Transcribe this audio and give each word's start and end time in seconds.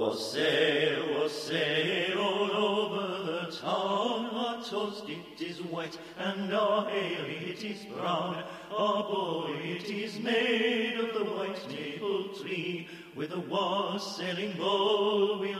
Wassail, 0.00 1.20
wassail 1.20 2.18
all 2.18 2.50
over 2.50 3.22
the 3.22 3.54
town. 3.54 4.30
Our 4.32 4.64
toast 4.64 5.04
it 5.10 5.42
is 5.42 5.60
white, 5.64 5.98
and 6.16 6.54
our 6.54 6.88
ale 6.88 7.26
it 7.26 7.62
is 7.62 7.84
brown. 7.84 8.42
Our 8.74 9.02
boy 9.02 9.58
it 9.62 9.90
is 9.90 10.18
made 10.18 10.98
of 10.98 11.12
the 11.12 11.30
white 11.30 11.68
maple 11.68 12.28
tree. 12.28 12.88
With 13.14 13.32
a 13.32 13.40
wassailing 13.40 14.56
bowl 14.56 15.38
we'll 15.38 15.59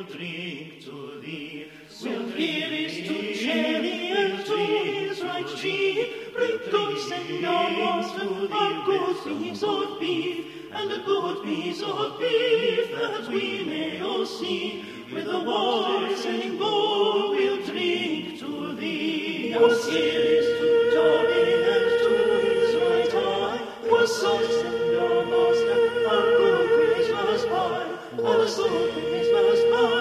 Bring 5.61 6.57
goods 6.71 7.11
and 7.13 7.43
master, 7.43 8.49
our 8.51 8.87
good 8.87 9.25
piece 9.25 9.63
of 9.63 10.01
beef, 10.01 10.47
and 10.73 10.91
a 10.91 11.05
good 11.05 11.45
piece 11.45 11.83
of 11.83 12.19
beef 12.19 12.91
that 12.93 13.29
we 13.29 13.65
may 13.65 14.01
all 14.01 14.25
see. 14.25 14.87
With 15.13 15.27
a 15.27 15.39
wassailing 15.41 16.57
bowl 16.57 17.33
we'll 17.33 17.63
drink 17.67 18.39
to 18.39 18.75
thee. 18.75 19.55
Was 19.61 19.87
here's 19.87 20.47
to 20.47 20.91
Johnny 20.95 21.53
and 21.53 21.91
to 22.05 22.13
his 22.41 22.75
right 22.81 23.15
eye. 23.23 23.91
Was 23.91 24.19
sauce 24.19 24.65
and 24.65 24.97
master, 25.29 26.09
our 26.09 26.23
good 26.39 26.95
Christmas 26.95 27.45
pie. 27.45 27.99
Was 28.17 28.57
good 28.57 28.93
Christmas 28.95 29.61
pie 29.75 30.00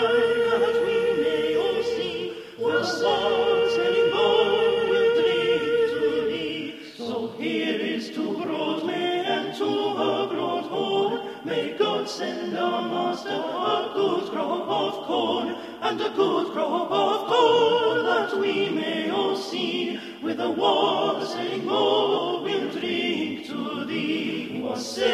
send 12.09 12.57
our 12.57 12.81
master 12.81 13.29
a 13.29 13.91
good 13.93 14.31
crop 14.31 14.67
of 14.67 15.05
corn, 15.05 15.55
and 15.81 16.01
a 16.01 16.09
good 16.09 16.51
crop 16.53 16.89
of 16.91 17.27
corn 17.27 18.03
that 18.03 18.35
we 18.39 18.69
may 18.69 19.11
all 19.11 19.35
see. 19.37 19.99
With 20.23 20.39
a 20.39 20.49
wassailing 20.49 21.67
bowl 21.67 22.43
we'll 22.43 22.71
drink 22.71 23.45
to 23.45 23.85
thee. 23.85 24.59
Wassail, 24.63 25.11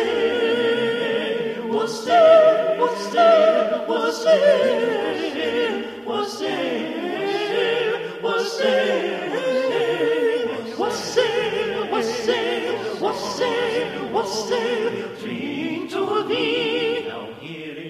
wassail, 1.67 2.79
wassail, 2.79 3.85
wassail, 3.89 5.83
wassail, 6.05 7.11
wassail, 8.23 9.65
wassail, 10.79 11.89
wassail, 11.91 13.01
wassail, 13.01 14.11
wassail, 14.13 14.91
drink 15.19 15.89
to 15.91 16.23
thee. 16.29 16.84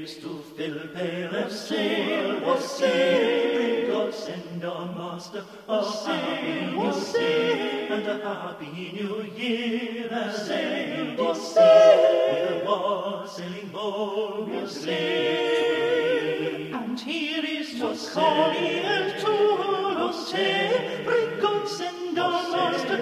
Now 0.05 0.11
to 0.11 0.43
Fillpail 0.55 1.33
and 1.33 1.51
sail, 1.51 2.39
wassail, 2.41 3.87
God 3.87 4.13
send 4.13 4.63
our 4.63 4.85
master 4.85 5.43
a 5.67 5.83
happy 5.83 6.53
new 6.75 6.93
year, 7.17 7.87
and 7.89 8.07
a 8.07 8.19
happy 8.23 8.91
new 8.93 9.23
year, 9.35 10.07
and 10.11 10.31
sail, 10.31 11.15
wassail, 11.17 11.97
with 12.29 12.51
a 12.51 12.65
wassailing 12.67 13.69
bowl 13.69 14.45
we'll 14.47 14.67
sail. 14.67 15.95
And 16.75 16.99
here 16.99 17.43
is 17.43 17.71
to 17.79 17.95
Collie 18.13 18.81
and 18.81 19.19
to 19.21 19.31
Rosse, 19.97 20.33
pray 21.03 21.25
God 21.41 21.67
send 21.67 22.19
our 22.19 22.43
master, 22.51 23.01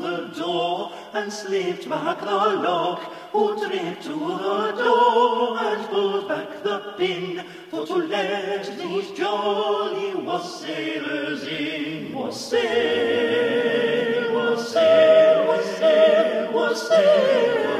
and 1.13 1.31
slipped 1.31 1.89
back 1.89 2.19
the 2.19 2.25
lock, 2.25 3.01
who 3.31 3.57
tripped 3.59 4.03
to 4.03 4.09
the 4.09 4.71
door 4.77 5.59
and 5.59 5.89
pulled 5.89 6.27
back 6.27 6.63
the 6.63 6.93
pin, 6.97 7.43
for 7.69 7.85
to 7.85 7.95
let 7.95 8.65
these 8.77 9.11
jolly 9.11 10.13
wassailers 10.13 11.47
in. 11.47 12.13
Wassail, 12.13 13.53
wassail, 14.35 15.47
wassail, 15.47 16.51
wassail, 16.53 17.71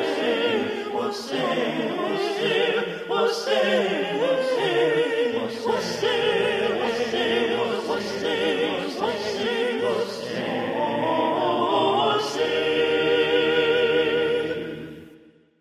wassail, 0.93 1.97
wassail, 1.97 3.07
wassail, 3.09 4.19
wassail, 4.19 4.70